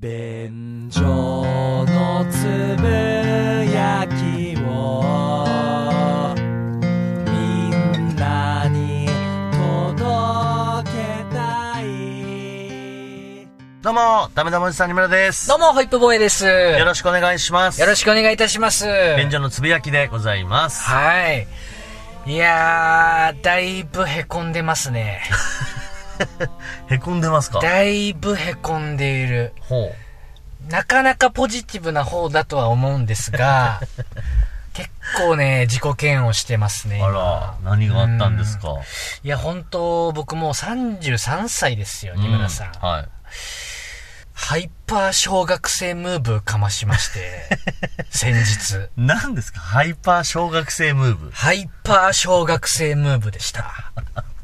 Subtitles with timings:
[0.00, 2.44] 便所のつ
[2.80, 2.86] ぶ
[3.68, 5.02] やきを
[7.26, 7.70] み
[8.12, 9.08] んなに
[9.50, 13.48] 届けたい
[13.82, 15.48] どうも、ダメダメおじさんにむらです。
[15.48, 16.46] どうも、ホイップボーイです。
[16.46, 17.84] よよろしくお願いします。
[17.84, 18.86] ろしくお願いいたします。
[19.16, 20.84] 便所のつぶやきでございます。
[20.84, 21.48] はい。
[22.24, 25.22] いやー、だいぶへこんでますね。
[26.88, 27.60] へこんでますか？
[27.60, 29.52] だいぶへこんでいる。
[29.60, 29.92] ほ
[30.68, 33.80] なかなかポジティブな方だとは思うんですが、
[34.74, 36.98] 結構ね、自己嫌悪してますね。
[37.00, 37.04] う。
[37.04, 38.74] あら、何があったんですか？
[39.24, 42.68] いや、本当僕もう33歳ですよ、二村さん。
[42.68, 43.08] うはい。
[44.34, 47.42] ハイパー小学生ムーブかましまして、
[48.10, 48.88] 先日。
[48.96, 49.58] 何ですか？
[49.60, 51.30] ハイパー小学生ムーブ。
[51.32, 53.92] ハイパー小学生ムーブでした。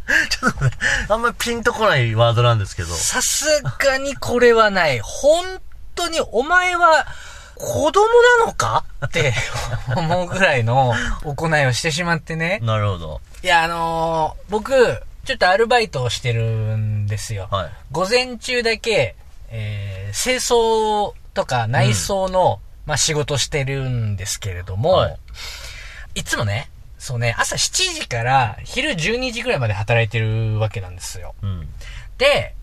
[0.28, 0.70] ちょっとね、
[1.08, 2.94] あんまりピンとこないワードなんですけど。
[2.94, 3.46] さす
[3.78, 5.00] がにこれはない。
[5.00, 5.44] 本
[5.94, 7.06] 当にお前は
[7.54, 8.04] 子供
[8.40, 8.84] なのか？
[9.06, 9.32] って
[9.96, 12.58] 思うぐらいの行いをしてしまってね。
[12.62, 13.20] なるほど。
[13.42, 17.48] いや、あのー僕、ちょっとアルバイトをしてるんですよ。
[17.50, 17.70] はい。
[17.92, 19.16] 午前中だけ、
[19.48, 25.18] えー清掃とか内装の、まあ、仕事してるんですけれども、はい
[26.16, 26.70] い、つもね、
[27.04, 31.34] そうね、朝7時から昼12時ぐらいまで働いてるわけなんですよ。
[31.42, 31.68] うん。
[32.16, 32.54] で、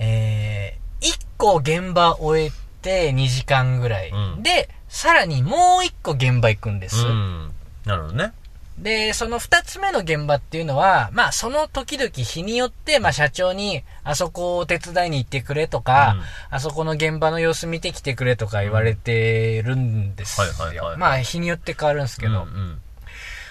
[0.00, 2.50] えー、1個現場終え
[2.82, 4.10] て2時間ぐらい。
[4.10, 7.06] うんで、さらにもう1個現場行くんです。
[7.06, 7.52] うん。
[7.84, 8.32] なるほどね。
[8.78, 16.16] で、その2つ目の現場っていうのは、まあその時々日によって、まあ社長に、あそこを手伝いに行ってくれとか、
[16.50, 20.40] あそこの現場の様子見てきてくれとか言われてるんです
[20.74, 20.96] よ。
[20.98, 22.80] まあ日によって変わるんですけど、うん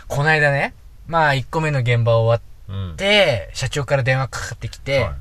[0.07, 0.73] この間ね、
[1.07, 2.75] まあ1個目の現場終わうん。
[2.75, 2.91] うん。
[2.93, 5.11] って、社長から電話かかってきて、はい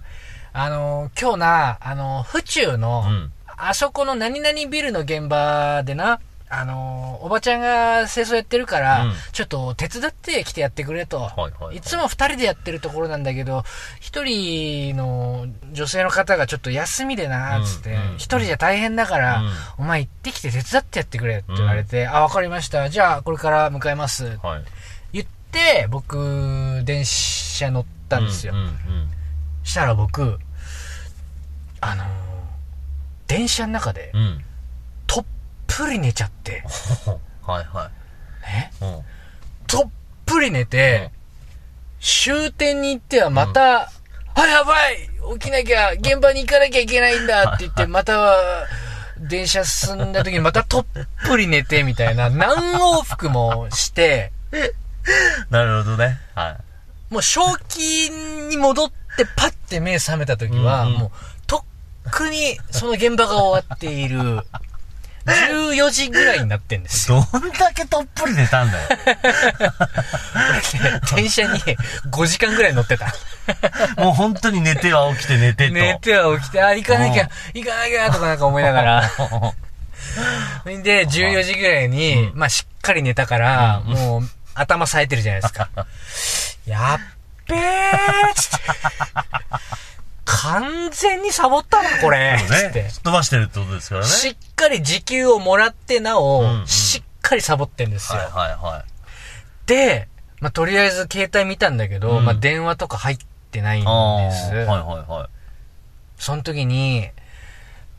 [0.55, 3.33] あのー今日な、あのー府中の、うん
[3.65, 11.21] あそこの何々ビルの現場でな、あのーおばちゃんが清掃やってるから、うんちょっと手伝ってきてやってくれと。
[11.21, 13.65] はいはいはいつも二人でやってるところなんだけど、
[14.01, 19.49] 一人の女性の方がちょっと休みでな、つってうんうん、一、人じゃ大変だから、うん
[19.79, 22.91] お前行ってきて手伝ってやってくれって言われて、あ、わかりました。
[22.91, 24.39] じゃあこれから向かいます。
[24.43, 24.65] はい。
[25.91, 28.55] 僕、電車乗ったんですよ。
[28.55, 28.75] うんうんうん。
[29.63, 30.39] したら僕、
[31.81, 32.07] あのー
[33.29, 34.45] 電車の中でう、ん。
[35.07, 35.25] とっ
[35.67, 36.63] ぷり寝ちゃって、
[37.47, 37.91] はいは
[38.43, 38.85] ね、い。
[38.85, 39.03] うん。
[39.67, 39.91] とっ
[40.27, 41.11] ぷり寝て、
[42.01, 43.91] 終点に行ってはまた、
[44.35, 45.09] あ、やばい
[45.39, 48.35] 起きなきゃ、現場に行かなきゃいけないんだって言って、また、
[49.19, 50.87] 電車進んだ時にまたとっ
[51.25, 54.33] ぷり寝てみたいな、何往復もして、
[55.51, 56.19] なるほどね。
[56.35, 56.57] は
[57.11, 61.11] もう正気に戻ってパッて目覚めた時は、うんうんもう、
[61.47, 61.63] とっ
[62.11, 64.41] くにその現場が終わっている、
[65.27, 67.15] 14時ぐらいになってんですい。
[67.15, 67.27] よ。
[67.33, 68.89] どんだけとっぷり寝たんだよ。
[71.15, 71.61] 電車に
[72.11, 73.15] 5時間ぐらい乗ってた。
[73.99, 75.75] もう本当に寝ては起きて寝てと。
[75.75, 79.11] 寝ては起きて、あ、行かなきゃ、行かなきゃ、とかなんか思いながら。
[80.65, 85.69] で、14時ぐらいに、まあしっかり寝たから、もう頭冴えてるじゃないですか。
[86.67, 86.99] やっ
[87.49, 88.59] べーつって。
[90.25, 92.39] 完全にサボったな、これ。
[92.47, 94.07] つって飛ばしてるってことですからね。
[94.07, 98.19] しっかり時給をもらってなお、うんうんしっかりサボってんですよ。
[98.19, 98.85] はいはいは
[99.67, 100.09] で、
[100.41, 103.19] まあ、とりあえず携帯見たんだけど、うんまあ、電話とか入っ
[103.53, 103.85] てないん。
[103.85, 104.53] です。
[104.55, 104.75] はいは
[105.07, 105.29] いはい。
[106.19, 107.09] その時に、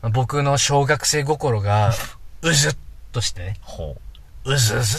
[0.02, 1.92] まあ僕の小学生心が、
[2.42, 2.76] うずっ
[3.12, 3.96] としてね、ほ
[4.44, 4.98] うずうず。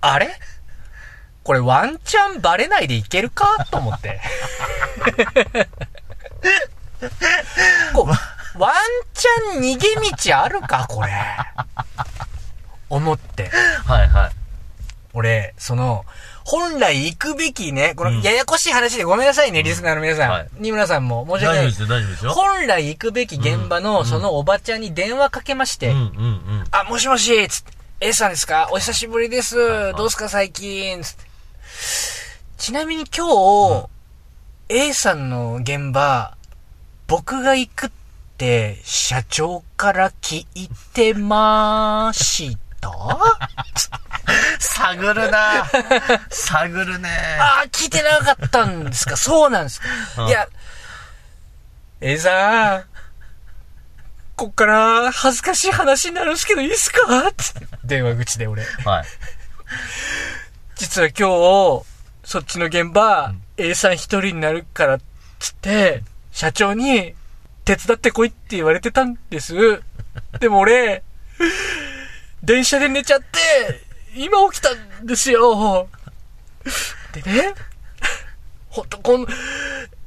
[0.00, 0.30] あれ？
[1.42, 3.66] これワンチャンバレないでいけるか？
[3.70, 4.20] と思って。
[7.94, 8.08] こう
[8.60, 8.74] ワン
[9.14, 9.94] チャン逃げ
[10.28, 10.86] 道あるか？
[10.88, 11.10] これ。
[12.90, 13.50] 思って。
[13.86, 13.90] う。
[13.90, 14.30] はいはい。
[15.14, 16.04] 俺、その、
[16.44, 20.30] 本来行くべきね、こうんのややこしい話でごめんなさいね、リスナーの皆さん。
[20.30, 22.32] はい二村さんも申し訳ない大丈夫ですよ、大丈夫ですよ。
[22.32, 26.64] 本来行くべき現場の、そのおばちゃんに電話かけまして、うんうんうん。
[26.70, 28.68] あ、もしもしつって、A さんですか？
[28.70, 29.56] お久しぶりです。
[29.94, 31.02] どうすか最近？
[32.56, 33.26] ちなみに今
[33.82, 33.88] 日、
[34.68, 36.36] A さんの現場、
[37.08, 37.90] 僕が行くっ
[38.36, 42.90] て、社長から聞いてました？
[44.60, 45.66] 探るな。
[46.30, 47.08] 探るね。
[47.40, 49.16] ああ、聞いてなかったんですか？
[49.16, 49.80] そうなんです。
[49.80, 49.86] か
[50.18, 50.28] うん。
[50.28, 50.46] いや、
[52.00, 52.84] えーさん、
[54.38, 57.32] こっから恥ずかしい話になるんですけどいいですか？
[57.36, 58.62] つって電話口で俺。
[58.62, 59.04] はい。
[60.76, 61.84] 実は今日、
[62.22, 64.98] そっちの現場、A さん一人になるから、
[65.40, 67.16] つって、社長に、
[67.64, 69.82] 手伝ってこいって言われてたんです。
[70.38, 71.02] でも俺、
[72.44, 73.26] 電車で寝ちゃって、
[74.14, 75.88] 今起きたんですよ。
[77.12, 77.54] でね、
[78.68, 79.26] ほんと、この、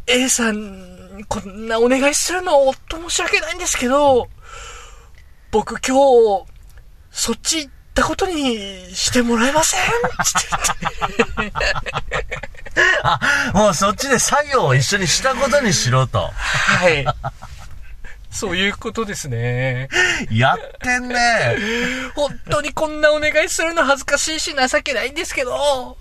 [0.08, 4.30] A さんにこんなお願いするの、おっと申し訳ないんですけど、
[5.52, 5.96] 僕今
[6.46, 6.46] 日、
[7.12, 9.82] そっち行ったことにしてもらえません
[10.24, 10.48] つって
[11.38, 11.54] 言って。
[13.04, 16.30] あ、もうそっちで作業を一緒にしたことにしろと。
[16.34, 17.06] はい。
[18.32, 19.90] そういうことですね。
[20.32, 21.58] やってんね。
[22.16, 25.98] 本当にこんなお願いするの恥ずかしいし情けないんですけど、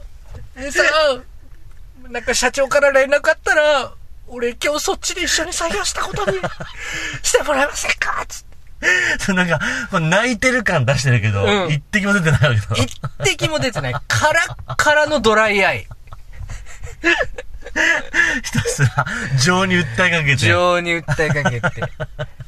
[0.56, 0.82] えさ
[2.08, 3.92] なんか社長から連絡あったら、
[4.30, 6.38] 俺今日そっちで一緒に作業したことに
[7.22, 8.24] してもらえませんか？
[8.28, 8.50] つって
[9.18, 9.58] そうなんか、
[9.90, 12.76] こう泣いてる感出してるけど、うん一滴も出てないわけだ。
[12.82, 13.94] 一滴も出てない。
[14.08, 15.86] カラッカラのドライアイ。
[18.42, 19.04] ひたすら、
[19.42, 20.36] 情に訴えかけて。
[20.36, 21.70] 情に訴えかけて。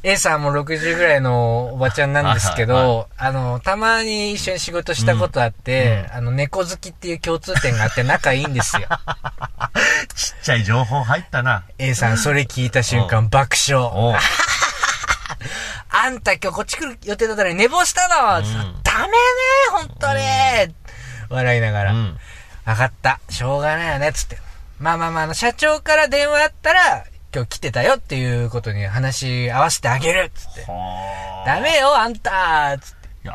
[0.02, 8.88] A さんも60ぐらいのおばちゃんなんですけど、あの、たまに一緒に仕事したことあって、あの、猫好きっていう共通点があって仲いいんですよ。
[10.14, 11.64] ちっちゃい情報入ったな。
[11.78, 14.18] A さん、それ聞いた瞬間爆笑。
[15.94, 18.42] あんた今日こっち来る予定だったのに寝坊したの、ん
[18.82, 19.12] ダメね
[19.72, 20.74] ほんとね、
[21.28, 21.92] 笑いながら。
[21.92, 22.18] うん。
[22.64, 23.20] わかった。
[23.28, 24.38] しょうがないよね、つって。
[24.78, 27.04] まあまあまあ、あの、社長から電話あったら、
[27.34, 30.60] 今日来てたよっていうことに話合わせてあげる、つって。
[30.70, 33.02] はダメよ、あんたつって。
[33.24, 33.30] 優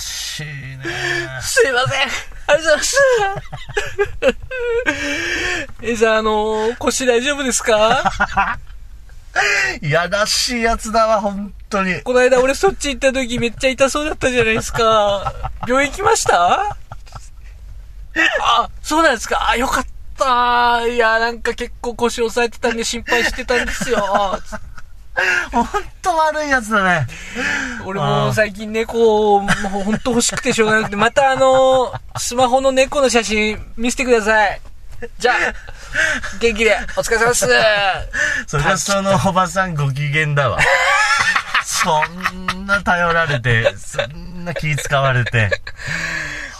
[0.00, 0.84] しいね。
[1.40, 2.02] すいません。
[2.02, 2.08] あり
[2.48, 2.96] がとうございます。
[5.82, 8.02] えさん、あの腰大丈夫ですか？
[9.80, 12.02] やらしいやつだわ、本当に。
[12.02, 15.32] この間俺そっち行った時めっちゃ痛そうだったじゃないですか。
[15.66, 16.76] 病院行きました
[18.40, 19.86] あ、そうなんですかあ、よかっ
[20.18, 20.86] た。
[20.86, 24.40] いや、なんか結構腰押さえてたんで心配してたんですよ。
[25.52, 25.66] 本
[26.00, 27.06] 当悪いやつだね。
[27.84, 34.60] 俺も最近猫、もうほんと欲しくてしょうがなくて、またあの、スマホの猫の写真見せてください。
[35.18, 35.36] じゃあ、
[36.40, 37.46] 元気でお疲れ様です。
[38.46, 40.58] それはそのおばさんご機嫌だわ。
[41.64, 45.50] そんな頼られて、そんな気使われて。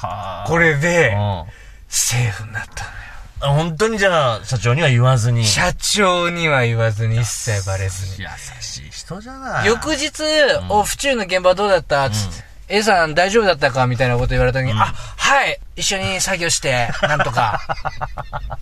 [0.07, 0.49] はあ。
[0.49, 1.45] これでう、ん
[1.89, 2.97] セーフになったのよ。
[3.41, 5.45] あ本当にじゃあ、社長には言わずに。
[5.45, 8.23] 社長には言わずに一切バレずに。
[8.23, 8.29] 優
[8.61, 9.67] しい人じゃない。
[9.67, 10.23] 翌日、
[10.69, 12.09] お、府中の現場どうだった？
[12.11, 12.53] つって。
[12.69, 13.87] A さん大丈夫だったか？
[13.87, 17.61] みたいなこと言われた時に、あ、はい一緒に作業して、 なんとか、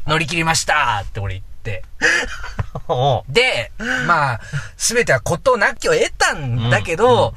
[0.07, 1.85] 乗り切りましたって俺言って。
[3.29, 3.71] で、
[4.07, 4.41] まあ、
[4.77, 7.35] すべては事なきを得たんだけど、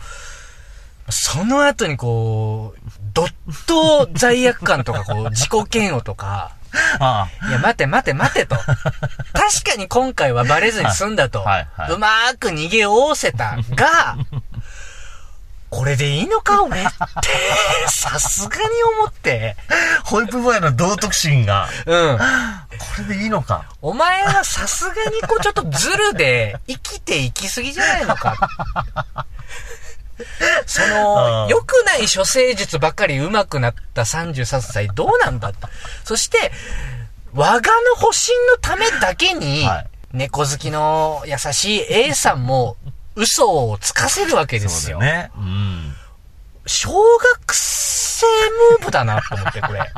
[1.10, 2.83] その後にこう、
[3.14, 3.28] どっ
[3.68, 6.52] と罪悪感とかこう、自己嫌悪とか、
[7.00, 8.56] あいや、待て待て待てと。
[8.66, 11.44] 確かに今回はバレずに済んだと。
[11.44, 14.18] はいはいはいうまーく逃げおおせたが、
[15.70, 16.90] これでいいのか俺って、
[17.88, 18.64] さすがに
[19.00, 19.56] 思って。
[19.70, 20.04] あ。
[20.04, 22.18] ホイップボーイの道徳心が、うん。
[22.18, 22.24] こ
[23.00, 23.66] れでいいのか。
[23.82, 28.36] お前はさすがにこうちょっとズルで生きていきすぎじゃないのか。
[30.66, 35.68] そあの、ー良くない処世術ばかり上手くなった33歳どうなんだと。
[36.04, 36.52] そして、
[37.34, 42.78] 我がの保身のためだけにはい、猫好きの優しい A さんも
[43.16, 45.00] 嘘をつかせるわけですよ。
[45.00, 45.32] そうだね。
[45.36, 45.94] うん。
[46.66, 48.26] 小学生
[48.78, 49.80] ムーブだなと思って、これ。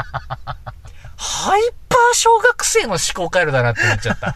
[1.17, 4.35] ハイパー小学生の思考回路だなって思っちゃった。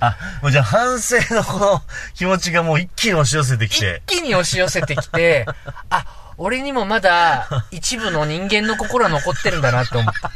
[0.00, 1.82] あ、もうじゃあ反省のこの
[2.14, 4.02] 気持ちがもう一気に押し寄せてき一て。
[4.06, 5.46] 気に押し寄せてきて、
[5.90, 6.04] あ、
[6.36, 10.30] 俺にもまだ一部の人間の心は残ってるんだなって思った。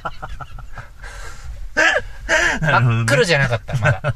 [2.61, 4.15] なるほどね真っ黒じゃなかった、まだ。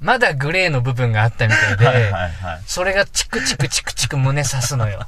[0.00, 2.32] まだグレーの部分があったみたいで、はいはいはい。
[2.66, 5.06] それがチクチクチクチク胸刺すのよ。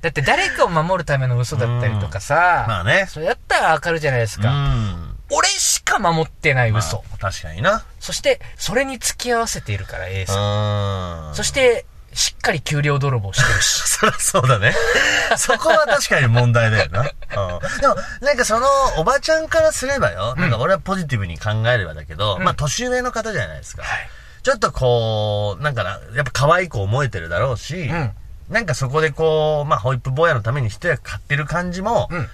[0.00, 3.06] だって誰かを守るための嘘だったりとかさ、まあね。
[3.08, 4.50] それやったらわかるじゃないですうか。
[4.50, 5.07] ん。
[5.30, 7.04] 俺しか守ってないまあ嘘。
[7.20, 7.84] 確かにな。
[8.00, 11.30] そして、それに付き合わせているから、A うさん。
[11.32, 11.34] ん。
[11.34, 13.82] そして、しっかり給料泥棒してるし。
[13.88, 14.74] そりゃそうだね。
[15.36, 17.00] そこは確かに問題だよな。
[17.00, 17.80] うん。
[17.80, 18.66] でも、なんかその、
[18.96, 23.82] おばちゃんからすればよ、なんか俺はポジティブに考えればだけど、うんまあ年上の方じゃないですか。
[23.82, 24.08] はい
[24.44, 28.12] ちょっとこう、なんかな、やっぱ可愛い子思えてるだろうし、うん
[28.48, 32.30] なんかそこでこう、まあホイップ坊やのために一役買ってる感じも、うん。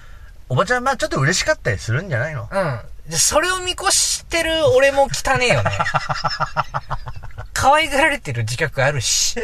[0.49, 2.47] おばちゃんまあちょっと嬉しかったりするんじゃないの？
[2.51, 2.79] うん。
[3.09, 5.71] で、それを見越してる俺も汚ねえよね。
[7.53, 9.39] 可愛がられてる自覚あるし。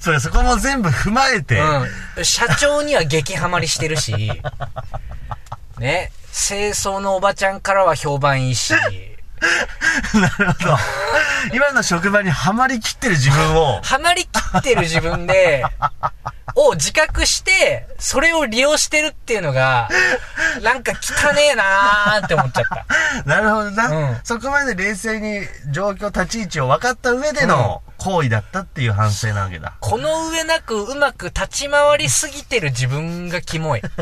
[0.00, 2.24] それそこも全部踏まえて、うん。
[2.24, 4.30] 社長には激ハマりしてるし。
[5.78, 6.12] ね。
[6.32, 8.72] 清掃のおばちゃんからは評判いいし。
[10.14, 10.78] なるほど。
[11.52, 15.64] 今の職場にはまりきってる自分を、ハマりきってる自分で、
[16.60, 19.88] を自覚して、それを利用してるっていうのが、
[20.62, 22.84] なんか汚ねえなーって思っちゃった。
[23.24, 29.74] なるほどな、うんそこまで冷静に状況、立ち位置を分かった上での行為だったっていう反省なわけだ。
[29.78, 33.82] この上なくうまく立ち回りすぎてる自分がキモい。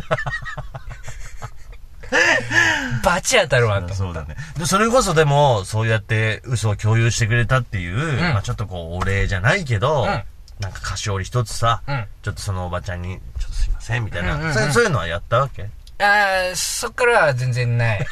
[3.02, 3.92] バチ当たるわと。
[3.94, 4.36] そうだね。
[4.56, 10.22] で、それこそでも、そうやって嘘を共有してくれたっていう、んまあちょっとこう、お礼じゃないけど、うん
[10.60, 15.68] なんか菓子折り一つさ、うんちょっとそのおばちゃんに、ちょっとすいません、みたいな、うんうんうんそういうそういうのはやったわけ？
[15.98, 18.06] あーそっからは全然ない。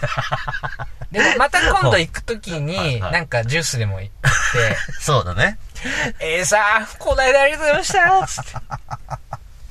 [1.12, 4.14] でもまた今度行くときに、なんかジュースでも行っ
[4.52, 5.58] て、 そうだね。
[6.20, 8.52] えーさー、こないだありがとうございましたつって。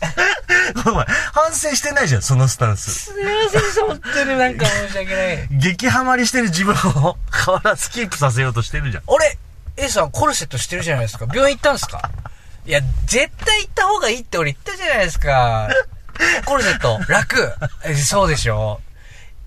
[0.90, 2.92] お前、反省してないじゃん、そのスタンス。
[2.94, 5.48] すみません本当になんか申し訳ない。
[5.52, 9.04] 激ハマりしてる自分を変わらずキープさせようとしてるじゃん。
[9.08, 9.38] 俺、
[9.78, 11.26] A さんコルセットしてるじゃないですか。
[11.34, 12.12] 病院行ったんですか？
[12.66, 15.70] いや、絶対行った方がいいって俺言ったじゃないですか。
[16.46, 17.54] コルセット、楽。
[17.84, 18.80] え、そうでしょ？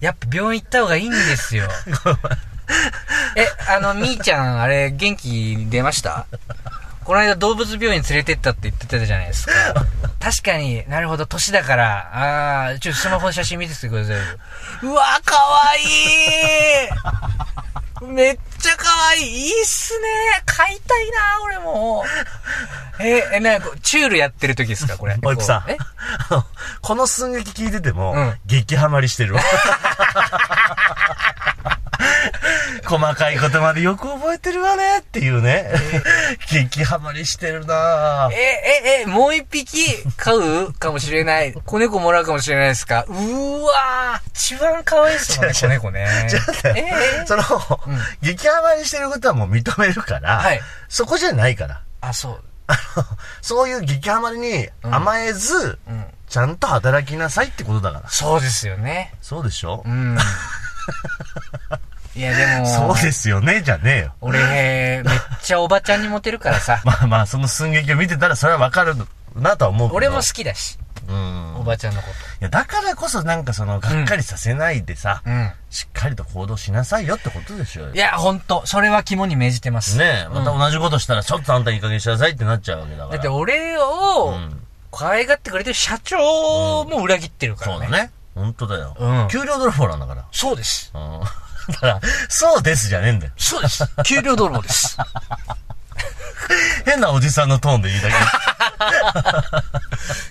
[0.00, 1.68] やっぱ病院行った方がいいんですよ。
[3.36, 6.26] え、あの、みーちゃん、あれ、元気出ました？
[7.06, 9.52] この間動物病院連れてったって言ってたじゃないですか。
[10.18, 12.10] 確かになるほど、年だから、
[12.66, 14.22] あー、ちょっとスマホの写真見ててくださいよ。
[14.90, 15.84] うわ、かわい
[18.08, 20.08] いめっちゃかわいいいいっすね
[20.44, 22.04] 買いたいな俺も。
[22.98, 25.16] え、え、なにこうチュールやってる時ですかこれ。
[25.22, 25.78] おいくさんえ？
[26.82, 29.40] この寸劇聞いてても、うん激ハマりしてるわ。
[32.86, 35.70] 細かいことまでよく覚えてるわねっていうね。
[36.50, 38.36] 激ハマりしてるなぁえ、
[38.98, 39.84] え、え、もう一匹
[40.16, 41.52] 飼うかもしれない。
[41.52, 43.04] 子猫もらうかもしれないですか？
[43.08, 46.28] うーわー一番可愛いっすもんね、子猫ね。
[46.64, 46.80] え
[47.22, 47.42] えその、
[48.22, 51.82] 激ハマりしてることはもう認めるから、はいそこじゃないから。
[52.00, 52.42] あ、そう。
[53.42, 56.04] そういう激ハマりに甘えず、うん。
[56.28, 58.08] ちゃんと働きなさいってことだから。
[58.10, 59.14] そうですよね。
[59.22, 60.16] そうでしょ、うん。
[62.16, 64.14] いや、でも、そうですよね、じゃねえよ。
[64.22, 65.04] 俺、めっ
[65.42, 66.80] ちゃおばちゃんにモテるからさ。
[66.86, 68.96] まあまあ、その寸劇を見てたらそれはわかる
[69.34, 69.96] なとは思うけど。
[69.96, 71.56] 俺も好きだし、うん。
[71.56, 75.30] おばちゃんのこいや、だからこそなんかその、がっかりさせないでさ、と。
[75.30, 75.52] うん。
[75.68, 77.90] しっかりと行動しなさいよってことでしょ。
[77.90, 79.98] いや、ほんと、それは肝に銘じてます。
[79.98, 83.10] ねえ、また同じことしたら、ちょっとあんたいい加減にしなさいってなっちゃうわけだから。
[83.10, 87.86] だって俺をうん、可愛がってくれてる社長も裏切ってるからね。
[87.86, 88.10] そうだね。
[88.34, 88.94] 本当だよ。
[88.98, 90.24] うん給料泥棒なんだから。
[90.30, 90.92] そうです。
[90.94, 91.20] うん。
[91.68, 93.32] だから、そうですじゃねえんだよ。
[93.36, 93.84] そうです。
[94.04, 94.96] 給料泥棒です。
[96.84, 98.14] 変なおじさんのトーンで言いだけ。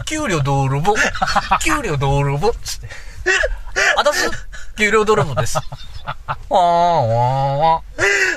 [0.06, 0.96] 給料泥棒。
[1.62, 2.54] 給料泥棒。
[2.64, 2.90] つって。
[3.98, 4.30] あたす
[4.78, 5.60] 給料泥棒です。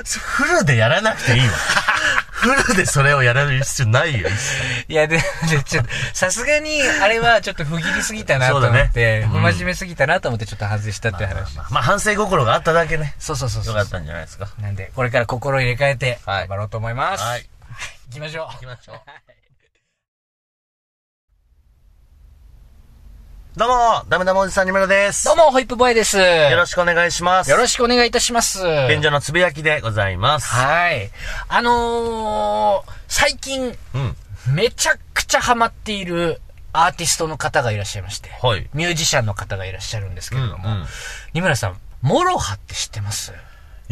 [0.03, 1.53] フルでやらなくていいわ。
[2.39, 4.29] フルでそれをやられる必要ないよ。
[4.87, 5.23] いや、で、で、
[5.65, 11.57] ちょっと、さすがに、あれはちょっと不義理すぎたなと思そうだねって、うん不真面目すぎたなと思ってちょっと反省したっていう話。
[11.57, 13.13] まあ、反省心があっただけね。
[13.19, 13.75] そうそうそうそう。
[13.75, 14.47] よかったんじゃないですか。
[14.61, 17.23] なんで、これから心入れ替えて、はい頑張ろうと思います。
[17.23, 17.49] はい。
[18.09, 18.53] 行きましょう。
[18.53, 18.95] 行きましょう。
[23.57, 25.25] どうも、ダメダメおじさんにむらです。
[25.25, 26.19] どうも、ホイップボーイです。
[26.19, 27.51] よよろしくお願いします。
[27.51, 28.59] ろしくお願いいたします。
[28.87, 30.45] 便所のつぶやきでございます。
[30.53, 31.09] はい。
[31.47, 34.15] あのー、最近、うん。
[34.53, 36.41] めちゃくちゃハマっている
[36.73, 38.69] アーティストの方がいらっしゃいまして、はい。
[38.75, 40.85] ミュージシャンの方がいらっしゃるんですけれども、うんうん
[41.33, 43.31] 二村さん、モロハって知ってます？
[43.31, 43.35] い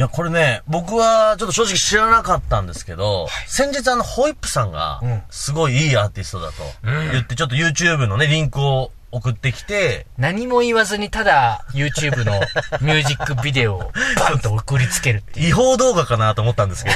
[0.01, 12.33] や、これね、僕はちょっと正直知らなかったんですけど、先日あの、ホイップさんがうん、すごいいいアーティストだと言って、ちょっと YouTube のね、リンクを送ってきて、何も言わずにただ YouTube の
[12.81, 15.47] ミュージックビデオをバンと送りつけるっていう。
[15.49, 16.95] 違法動画かなと思ったんですけど、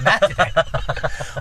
[0.00, 0.54] なんでだよ。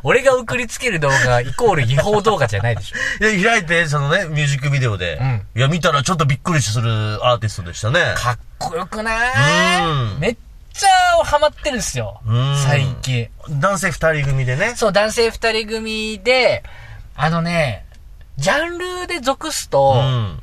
[0.04, 2.96] 俺が送りつける動画イコール違法動画じゃないでしょ。
[3.20, 6.90] で、開いて、そのね、ミュージックビデオで、うんいや、見たらちょっとびっくりする
[7.26, 8.00] アーティストでしたね。
[8.18, 9.86] かっこよくない？
[9.86, 10.38] うんめっ
[10.74, 12.58] ちゃハマってるんですようん。
[12.66, 13.30] 最近。
[13.50, 14.74] 男性二人組でね。
[14.76, 16.64] そう、男性二人組で、
[17.16, 17.86] あのね、
[18.40, 20.40] ジャンルで属すと、うん。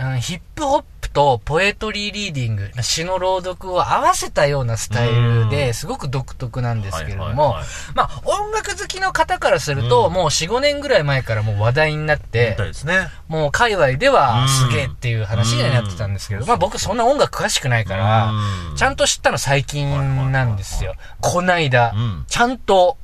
[0.00, 7.56] うんヒップホップとポエトリーリーディング、詩の朗読を合わせたようなスタイルうで、すごく独特なんですけれどはいも
[7.94, 10.12] まあ、音楽好きの方からすると、うん。
[10.12, 13.08] もう4、5年ぐらい前からもう話題になっみてね。
[13.26, 14.48] もう界隈ではうん。
[14.48, 18.30] すげえっていう話になってたんですけど、まあ僕そんな音楽詳しくないから
[18.70, 20.94] うん、ちゃんと知ったの最近なんですよ。
[21.20, 22.96] こないだうん、ちゃんと、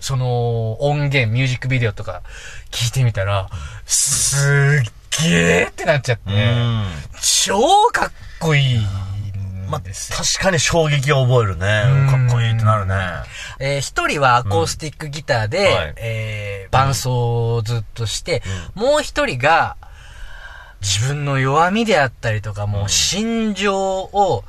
[0.00, 2.22] その音源、ミュージックビデオとか
[2.70, 3.48] 聞いてみたら、
[3.86, 4.90] すっ
[5.22, 6.84] げーってなっちゃって、うん。
[7.44, 7.60] 超
[7.92, 8.78] かっこいい
[9.68, 9.80] まあ。
[9.80, 11.82] 確かに衝撃を覚えるね。
[11.86, 12.94] うんかっこいいってなるね。
[13.60, 18.42] えー一人はアコースティックギターで、うんはいえー伴奏をずっとして、
[18.74, 19.76] もう一人が、
[20.80, 24.44] 自分の弱みであったりとか、もう心情を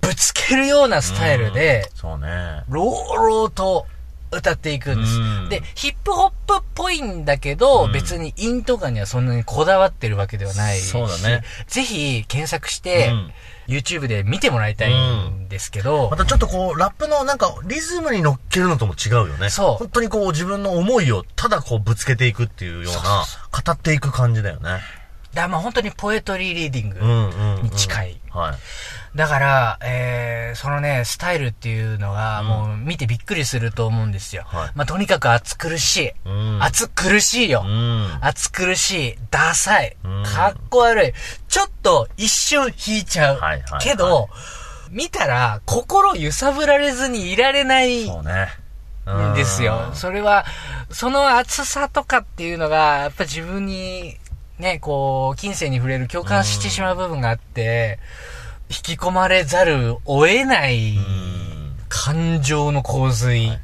[0.00, 2.64] ぶつけるようなスタイルで、そうね。
[2.68, 3.86] ローローと
[4.30, 5.18] 歌っていくんです。
[5.18, 13.32] うんで、ヒップホップっぽいんだけど、うん別にインとかにはそんなにこだわってるわけではないし、そうだねぜひ検索して、うん
[13.68, 19.50] YouTube で見てもらいたいんですけど、またちょっとこう、ラップのなんか、リズムに乗っけるのとも違うよね。
[19.50, 24.80] そう本当にこう、自分の思いをただこう、ぶつけていくっていうような、語っていく感じだよね。
[25.34, 26.98] だからまあ本当にポエトリーリーディング。
[26.98, 27.62] うんうん、うん。
[27.64, 28.20] に近い。
[28.30, 28.56] はい。
[29.18, 34.44] だから、えー、そのね、スタイルっていうのが、うんもう見てびっくりすると思うんですよ。
[34.46, 36.12] はいまあとにかく暑苦しい。
[36.24, 36.62] うん。
[36.62, 37.64] 暑苦しいよ。
[37.66, 38.18] うん。
[38.20, 39.18] 暑苦しい。
[39.32, 40.22] ダサいうん。
[40.22, 41.12] かっこ悪い。
[41.48, 43.40] ちょっと一瞬引いちゃう。
[43.40, 44.28] はいはいはいけど、
[44.92, 48.46] 見たら心揺さぶられずにいられないそうね。
[49.32, 49.92] んですよう。
[49.94, 50.44] んそれは、
[50.90, 54.16] その暑さとかっていうのが、やっぱ自分に、
[54.60, 57.98] ね、こう、近世に触れる共感してしまう部分があって、
[58.70, 61.72] 引き込まれざるを得ないうん。
[61.88, 63.58] 感情の洪水。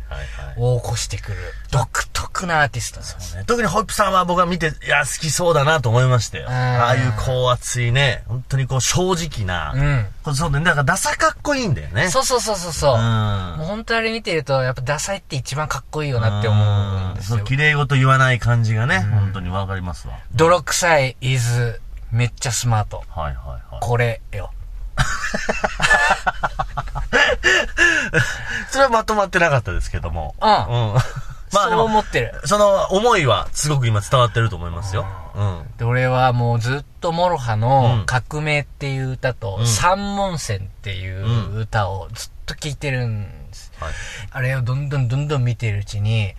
[0.56, 1.36] を起こしてくる、
[1.70, 3.36] 独特なアーティストなんです。
[3.36, 6.46] ね特にホイップさんは僕は見て、いや、好きそうだなと思いましたよ。
[6.48, 9.72] うんああいうこう熱いね、本当にこう正直な。
[9.74, 10.06] うん。
[10.22, 10.64] これそうだね。
[10.64, 12.08] だからダサかっこいいんだよね。
[12.10, 12.94] そうそうそうそうそう。
[12.94, 13.00] うん。
[13.00, 17.46] もう本当あれ見てると、やっぱダサいって一番かっこいいよなって思うんですよそう。
[17.46, 20.14] 綺麗事言わない感じがね、本当にわかりますわ。
[20.34, 21.80] 泥臭い is
[22.10, 23.02] めっちゃスマート。
[23.08, 23.80] はいはいはい。
[23.80, 24.50] これよ。
[28.70, 30.34] それはまとまってなかったですけども。
[30.40, 30.94] うんうん。
[31.52, 32.40] まあでそうも、思ってる。
[32.46, 35.06] その思いはすごく今伝わってると思いますよ。
[35.34, 35.70] うん。
[35.78, 43.72] で、俺はもうずっとモロハのうん革命っていう歌と、うん三文銭っていう歌をずっと聴いてるんです。
[43.78, 43.92] はい。
[44.32, 46.34] あれをどんどんどんどん見てるうちに、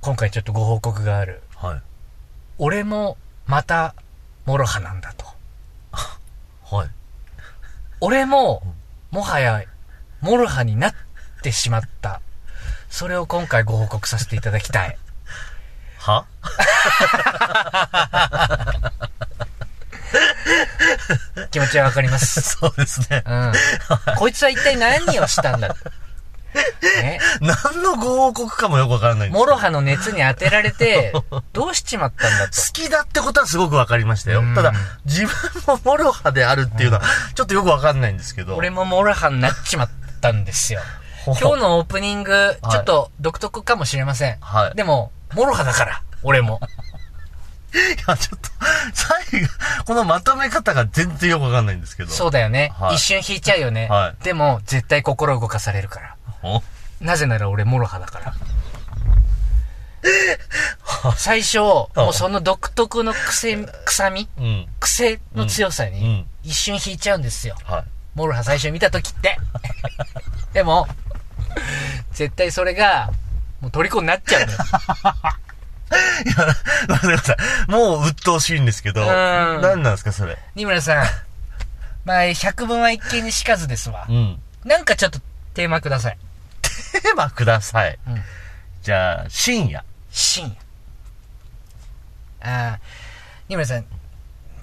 [0.00, 1.42] 今回ちょっとご報告がある。
[1.56, 1.82] はい。
[2.58, 3.94] 俺もまた
[4.46, 5.26] モロハなんだと。
[6.76, 6.88] はい。
[8.00, 8.62] 俺も、
[9.10, 9.62] もはや、
[10.20, 10.94] モロハになっ
[11.42, 12.20] てしまった。
[12.90, 14.96] それを今回ご報告させていただきたい。
[15.98, 16.24] は？
[21.50, 22.40] 気持ちはわかります。
[22.40, 23.22] そうですね。
[23.26, 23.52] うん。
[24.16, 25.68] こいつは一体何をしたんだ？
[25.68, 25.74] ね。
[27.40, 31.12] 何のご報告かもよくわからないんですけどモロハの熱に当てられて、
[31.52, 32.60] どうしちまったんだと。
[32.60, 34.54] 好きだってことはすごくわかりましたようん。
[34.54, 34.72] ただ、
[35.04, 35.32] 自分
[35.66, 37.02] もモロハであるっていうのは、
[37.34, 38.56] ちょっとよくわかんないんですけど。
[38.56, 40.80] 俺もモロハになっちまったんですよ。
[41.26, 44.38] 今日のオープニング、はいちょっと独特かもしれません。
[44.40, 46.60] はいでも、モロハだから、俺も。
[47.74, 47.76] い
[48.08, 48.48] や、ちょっと、
[48.94, 49.48] 最後、
[49.84, 52.10] このまとめ方が全然よくわかんないんですけど。
[52.10, 52.72] そうだよね。
[52.78, 53.88] はい一瞬引いちゃうよね。
[53.88, 56.14] はいでも、絶対心動かされるから。
[56.42, 56.62] お
[57.00, 58.34] なぜなら俺モロハだから。
[61.16, 64.66] 最初、もうその独特の癖、臭みうん。
[64.80, 67.56] 癖の強さうんに、一瞬引いちゃうんですよ。
[67.64, 67.84] はい。
[68.14, 69.38] モロハ最初見た時って。
[70.52, 70.88] でも、
[72.12, 73.10] 絶対それが、
[73.60, 74.58] もう虜になっちゃうのよ。
[76.24, 77.70] いや、ごめんなさい。
[77.70, 79.02] もう鬱陶しいんですけど。
[79.02, 80.36] ん何なんですか、それ？
[80.54, 81.06] 二村さん。
[82.04, 84.12] まあ、百聞は一見にしかずですわう。
[84.12, 84.40] ん。
[84.64, 85.20] なんかちょっと
[85.54, 86.18] テーマください。
[86.92, 87.98] テーマください。
[88.06, 88.22] うん
[88.82, 89.84] じゃあ、深夜。
[90.10, 90.56] 深夜。
[92.40, 92.80] ああ、
[93.48, 93.84] 二村さん、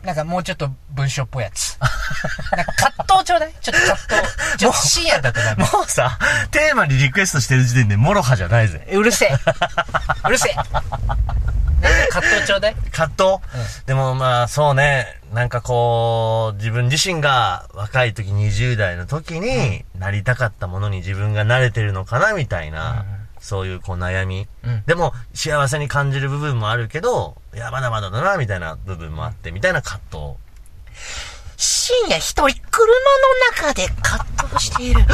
[0.04, 1.78] なんかもうちょっと文章っぽいやつ。
[2.56, 4.58] なんか葛藤ちょうだいちょっと葛藤。
[4.58, 5.82] ちょっと深夜だとダメも。
[5.82, 6.18] うさ、
[6.52, 8.88] テーマにリクエストしてる時点でモロハじゃないぜ。
[8.92, 9.38] うるせえ。
[10.26, 10.56] うるせえ。
[10.56, 23.06] なんか葛藤ちょうだい葛藤、でもまあそうね、なんかこう、自分自身が若い時20代の時になりたかったものに自分がなれてるのかなみたいな、
[23.41, 24.48] そういうこう悩み。
[24.63, 30.19] うんでも幸せに感じる部分もあるけど、いやまだまだだなみたいな部分もあって、みたいな葛藤。
[31.58, 35.06] 深夜一人車の中で葛藤している。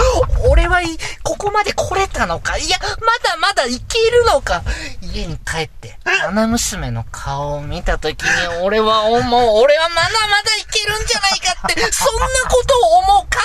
[0.50, 0.88] 俺はい、
[1.24, 2.58] ここまで来れたのか？
[2.58, 2.88] いや、ま
[3.30, 4.64] だまだいけるのか？
[5.02, 8.30] 家に帰って、花娘の顔を見たときに、
[8.64, 9.22] 俺は思う、
[9.62, 13.44] 俺はまだまだいけるんじゃないかって、そんなことを思う革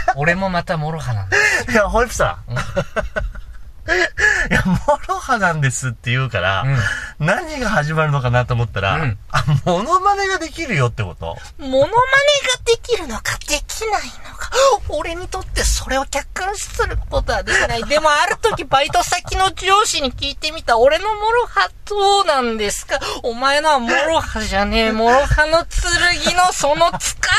[0.15, 1.37] 俺もまたモロハなんだ。
[1.71, 2.55] いや、ホイップさん。
[4.49, 6.65] や、モロハなんですって言うから、
[7.19, 11.91] 何が始まるのかなと思ったら、うんあ、モノマネができるよってことモノマネが
[12.65, 14.51] できるのかできないのか。
[14.89, 17.83] 俺にとってそれを客観視することはできない。
[17.83, 20.77] でもある時バイト先の上司に聞いてみた。
[20.77, 22.99] 俺のモロハどうなんですか？
[23.23, 24.91] お前のはモロハじゃねえ。
[24.91, 27.37] モロハの剣のその柄だ。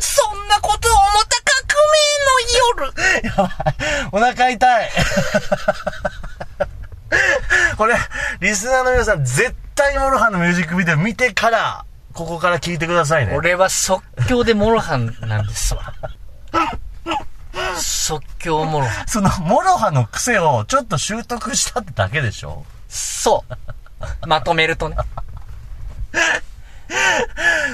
[0.00, 2.92] そんなことを思った革命の夜。
[3.28, 3.50] やばい。
[4.12, 4.90] お腹痛い。
[7.76, 7.96] これ、
[8.40, 11.84] リスナーの皆さん、絶対モロハのミュージックビデオ見てから、
[12.14, 13.34] ここから聞いてくださいね。
[13.36, 15.92] 俺は即興でモロハなんですわ。
[17.78, 19.04] 即興モロハ。
[19.06, 22.64] その、モロハの癖をちょっと習得したってだけでしょ？
[22.88, 23.44] そ
[24.22, 24.26] う。
[24.26, 24.96] まとめるとね。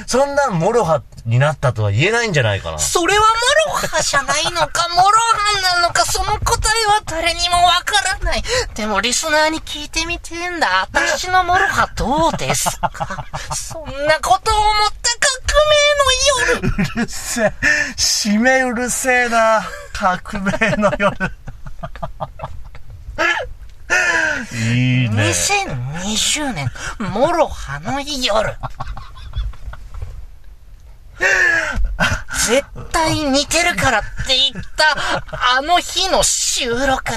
[0.07, 2.79] そんなんモロハになったとは言えないんじゃないかな。
[2.79, 3.21] それは
[3.67, 8.43] モロハじゃないのか、モロハなのか、その答えは誰にもわからない。
[8.75, 10.89] でもリスナーに聞いてみてんだ。
[10.93, 13.25] 私のモロハどうですか？
[13.55, 15.11] そんなことを思った
[15.47, 16.97] 革命の夜。
[16.97, 17.53] うるせえ。
[17.97, 19.63] 締めうるせえな。
[19.93, 21.17] 革命の夜。
[24.53, 25.31] いいね。
[25.31, 28.55] 2020年、モロハの夜。
[32.47, 37.13] 絶対似てるからって言った、あの日の収録。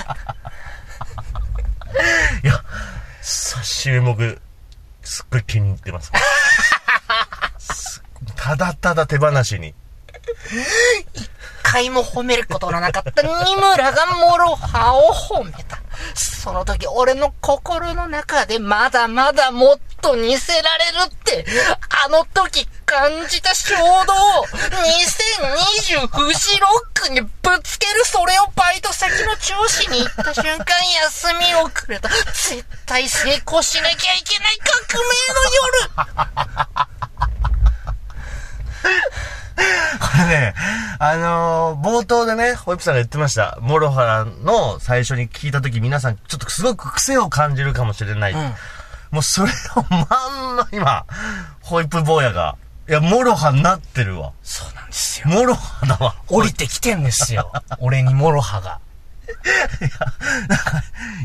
[2.43, 2.63] いや、
[3.21, 4.39] さしめ僕、
[5.01, 6.11] すっごい気に入ってます。
[7.57, 8.03] す
[8.35, 9.73] ただただ手放しに。
[11.65, 15.82] 回も褒めることのなかった二村がモロハを褒めた。
[16.13, 21.43] その時俺の心の中でまだまだもっと似せられるって、
[22.06, 24.45] あの時感じた衝動を
[25.97, 27.30] 2020フジロックにぶ
[27.63, 30.65] つけるそれをバイト先の上司に言った瞬間
[31.04, 32.10] 休みをくれた。
[32.10, 35.49] 絶対成功しなきゃいけない革命の
[36.84, 36.86] 夜
[40.17, 40.54] れね、
[40.99, 43.58] あのー冒頭でね、ホイップさんが言ってました。
[43.62, 48.34] モロハの最初に聞いた時皆さんちょっとすごく癖を感じるかもしれない。
[48.34, 48.38] ん
[49.12, 49.97] もうそれをま
[50.54, 51.06] んま今、
[51.62, 54.32] ホイップ坊やが、いや、モロハになってるわ。
[54.43, 55.28] そうなんですよ。
[55.30, 56.15] モロハだわ。
[56.28, 57.51] 降りてきてんですよ。
[57.80, 58.80] 俺にモロハが。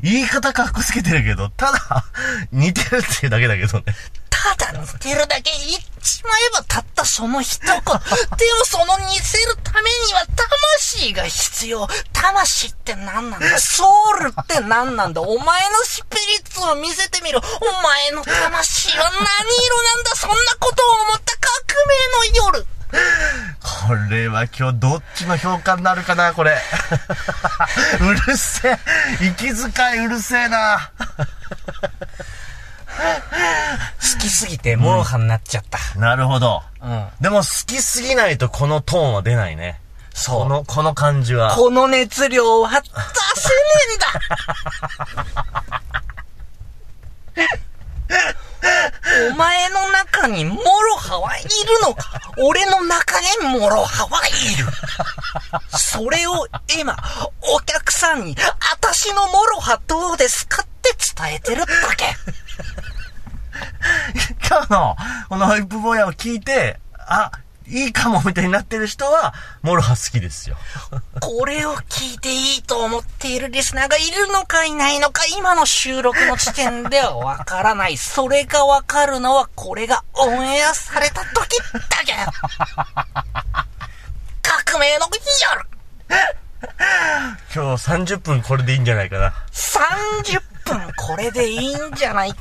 [0.02, 2.04] 言い方かっこつけてるけど、ただ、
[2.52, 3.84] 似てるっていうだけだけどね。
[4.56, 7.74] ただ似てるだけ言っちまえばたったその一言。
[7.74, 7.94] でも
[8.64, 11.86] その似せるためには魂が必要。
[12.12, 13.84] 魂って何なんだソ
[14.18, 17.40] ウルって何なんだお前のスピリッツを見せてみろ。
[17.40, 22.66] お前の魂は何色なんだそんなことを思った革命の夜。
[23.86, 26.60] これは今日どっちの評価になるかな、これ。
[28.00, 28.78] うるせえ。
[29.20, 30.90] 息遣いうるせえな。
[33.00, 35.78] 好きすぎてモロハになっちゃった。
[35.98, 36.62] なるほど。
[36.82, 37.08] うん。
[37.20, 39.80] でも好きすぎないとこのトーンは出ないね。
[40.12, 41.54] そうこの、この感じは。
[41.54, 43.00] この熱量は出せね
[43.92, 44.06] えんだ
[49.32, 51.48] お前の中にモロハはいる
[51.82, 53.26] のか俺の中に
[53.58, 54.66] モロハはいる。
[55.76, 56.46] それを
[56.78, 56.96] 今、
[57.54, 58.36] お客さんに、
[58.72, 62.04] 私のモロハどうですかって伝えてるだけ。
[64.46, 64.96] 今日の、
[65.28, 67.30] このホイップ坊やを聞いて、あ、
[67.66, 70.56] いいかもみたいになってる人は、モロハ好きですよ。
[71.20, 77.96] これを聞いていいと思っているリスナーがいるのかいないのか、今の収録の時点ではわからない。
[77.98, 82.14] それがわかるのは、これがオンエアされた時だけ。
[84.42, 85.08] 革命の
[85.40, 85.70] 夜
[87.54, 89.32] 今日30分これでいいんじゃないかな。
[89.52, 92.36] !30 分これでいいんじゃないか。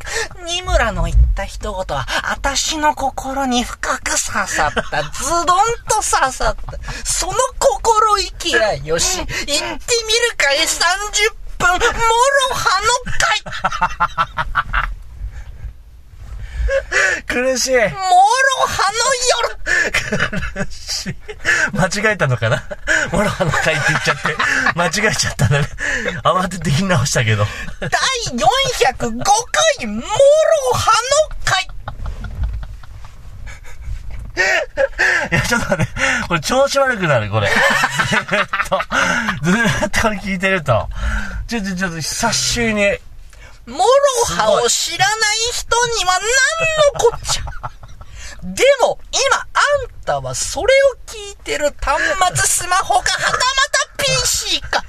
[0.45, 5.03] 二村の言った一言は、私の心に深く刺さった。
[5.03, 5.45] ズドン
[5.87, 6.55] と刺さった。
[7.03, 9.19] その心意気やよし。
[9.19, 9.77] 行ってみる
[10.37, 11.81] かい ?30 分、モロ
[12.53, 12.87] ハの
[14.85, 14.98] 回。
[17.27, 17.75] 苦しい。
[17.75, 17.87] モロ
[18.67, 18.97] ハの
[19.43, 21.15] 夜苦しい。
[21.73, 22.63] 間違えたのかな？
[23.11, 24.35] モロハの回って言っちゃって、
[24.75, 25.67] 間違えちゃったんだね。
[26.23, 27.45] 慌てて言い直したけど。
[27.79, 27.89] 第
[28.37, 30.07] 405回、モロ
[30.73, 31.67] ハの回
[35.31, 35.91] いや、ちょっと待って。
[36.27, 37.49] これ調子悪くなる、これ。
[37.49, 38.79] ずーっと。
[39.43, 40.87] ずーっと聞いてると。
[41.47, 42.97] ちょ、ちょ、ちょっと久しぶりに。
[43.65, 43.85] モロ
[44.35, 46.21] ハを知らない人には何
[46.93, 47.43] のこっちゃ。
[48.43, 49.45] でも、今、あ
[49.85, 52.01] んたはそれを聞いてる端
[52.35, 54.83] 末スマホかはたまた PC か。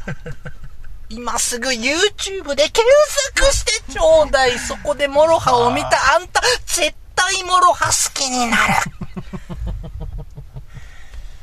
[1.09, 2.85] 今、すぐ YouTube で検
[3.35, 4.59] 索してちょうだい。
[4.59, 8.75] そこでモロハを見たあんた、絶対モロハ好きになる。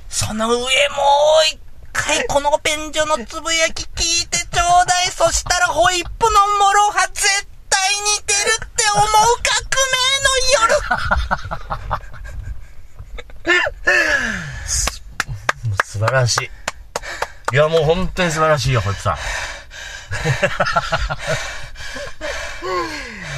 [0.09, 0.67] その上もう
[1.51, 1.59] 一
[1.91, 5.07] 回この便所のつぶやき聞いてちょうだい。
[5.07, 7.56] そしたらホイップのモロハ絶対
[8.17, 9.07] 似てるって思う
[9.43, 10.73] 革命の夜。
[15.83, 16.49] 素晴らしい。
[17.53, 19.17] いや、もう本当に素晴らしいよ、こいつさん。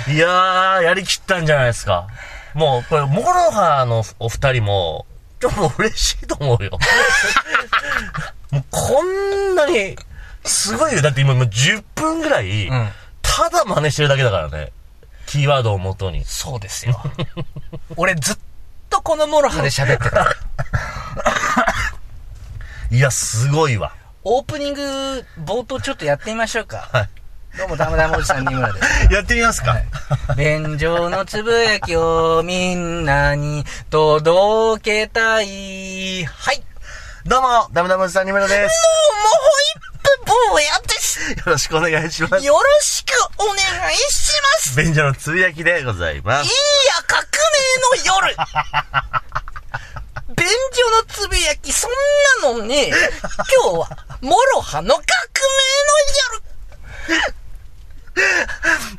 [0.11, 2.07] いやー、やりきったんじゃないですか。
[2.53, 5.05] もう、これ、モロハのお二人も、
[5.39, 6.79] ちょっと嬉しいと思うよ。
[8.51, 9.95] もう、こんなに、
[10.43, 11.01] すごいよ。
[11.01, 12.91] だって今もう10分ぐらい、うん
[13.39, 14.73] ただ真似してるだけだからね。
[15.25, 16.25] キーワードを元に。
[16.25, 17.01] そうですよ。
[17.95, 18.37] 俺ずっ
[18.89, 20.35] とこのモロハで喋ってた。
[22.91, 23.93] いや、すごいわ。
[24.25, 26.89] オープニング、冒頭ちょっとやってみましょうか。
[26.91, 27.09] はい。
[27.57, 29.07] どうも、ダムダムおじさんに村です。
[29.13, 29.77] やってみますか。
[30.35, 36.25] 便所のつぶやきをみんなに届けたい。
[36.25, 36.61] はい。
[37.25, 38.57] どうも、ダムダムおじさんにむらです。
[38.57, 38.67] もう、
[39.31, 39.88] ホイップ
[40.51, 41.31] 坊やです。
[41.31, 42.45] よろしくお願いします。
[42.45, 43.57] よろしくお願い
[44.11, 44.77] します。
[44.77, 46.53] 便所のつぶやきでございまいいす。
[46.87, 47.27] や、革命
[48.05, 48.35] の夜。
[50.35, 50.53] 便所
[50.91, 51.91] のつぶやき、そん
[52.43, 52.95] なのね、今
[53.73, 53.89] 日は、
[54.21, 55.03] モロハの革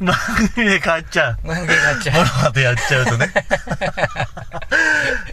[0.01, 0.17] 番
[0.55, 1.39] 組で変わっちゃう。
[1.45, 1.55] 命の夜。
[1.55, 2.27] なんでなっちモロゃう。
[2.27, 3.33] ハとやっちゃうとね。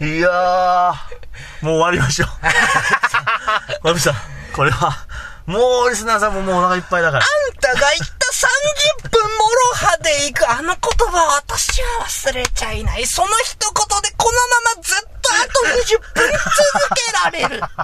[0.00, 0.94] いやー、
[1.62, 2.28] もう終わりましょう。
[3.82, 4.14] マミさん、
[4.52, 5.06] これは、
[5.48, 7.24] もうリスナーさんももうお腹いっぱいだから。
[7.24, 8.04] あんたが言った
[9.06, 9.32] 30分モロ
[9.74, 10.74] ハで行くあの言
[11.08, 13.06] 葉を私は忘れちゃいない。
[13.06, 14.38] その一言でこの
[14.74, 15.52] ままずっとあと
[15.94, 16.42] 20分続
[16.94, 17.00] け
[17.40, 17.56] られる。
[17.56, 17.80] そんな革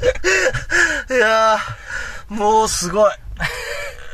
[0.00, 0.08] の
[1.10, 1.18] 夜。
[1.18, 3.12] いやー、もうすごい。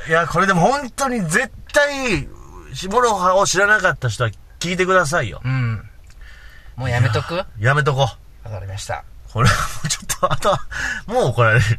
[0.09, 2.29] いや、これでも本当に絶対、
[2.90, 5.40] モロハを知らなかった人は聞いてくださいよ。
[5.44, 5.88] うん。
[6.74, 7.37] もうやめとく？
[7.37, 8.16] わやめとこう。
[8.50, 9.04] かりました。
[9.33, 10.61] これはもうちょっと、あとは、
[11.07, 11.78] もう怒られるよ。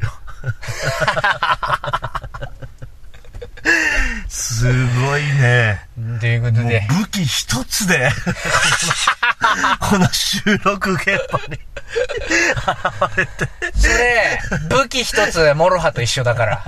[4.27, 4.65] す
[4.99, 5.87] ごいね。
[6.19, 6.85] ということで。
[6.89, 8.11] 武器一つで、
[9.79, 13.49] この収録現場に現れて。
[13.79, 16.63] それ、武器一つモロハと一緒だから。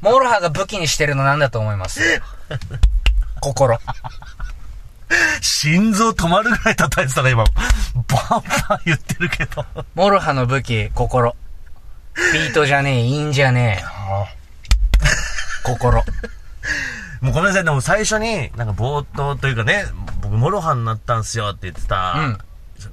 [0.00, 2.00] モロハが武器にしてるのなんだと思います？
[3.40, 3.78] 心。
[5.40, 7.44] 心臓止まるぐらい叩いてたね、今。
[8.32, 9.64] バンバン言ってるけど。
[9.94, 11.36] モロハの武器、心。
[12.32, 13.84] ビートじゃねえ、韻じゃねえ。
[15.64, 16.02] 心。
[17.20, 19.86] もうごめんなさい、でも最初に、なんか冒頭というかね、
[20.20, 22.38] 僕、モロハになったんすよって言ってた、うん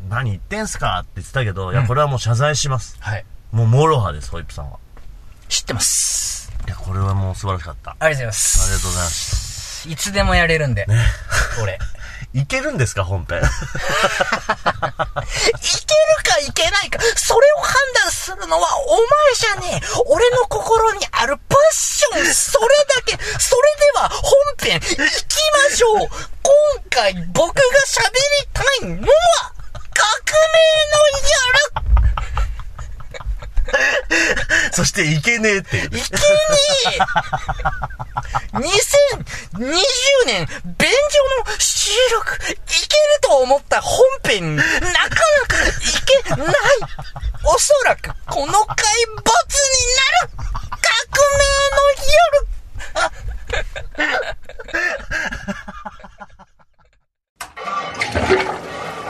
[0.08, 2.96] 何言ってんすかって言ってたけど、いや、これはもう謝罪します。
[3.00, 3.26] はい。
[3.52, 4.78] もうモロハです、ホイップさんは。
[5.48, 6.52] 知ってます。
[6.68, 7.92] いや、これはもう素晴らしかった。
[7.92, 9.90] ありがとうございまりがとうございます。
[9.90, 10.86] いつでもやれるんで。
[11.64, 11.80] 俺。
[12.34, 13.40] いけるんですか、本編？
[13.40, 13.50] いける
[16.24, 19.02] かいけないか、それを判断するのはお前
[19.36, 19.88] じゃねえ。
[20.08, 23.18] 俺の心にあるパッション、それだけ。
[23.40, 25.98] それでは本編行きましょう。
[25.98, 26.10] 今
[26.90, 29.54] 回僕が喋りたいのは、
[29.94, 30.40] 革
[34.72, 35.78] そして、いけねえって。
[35.78, 36.00] いけねえ
[38.54, 38.66] 2020
[40.26, 42.60] 年、便所の収録、いける
[43.22, 45.72] と思った本編、なかなかい
[46.26, 46.50] けない。
[47.46, 49.34] おそらく、この回没に
[49.96, 50.36] なる
[50.82, 51.84] 革命の
[52.44, 52.50] 夜
[57.60, 59.09] Ha ha ha ha!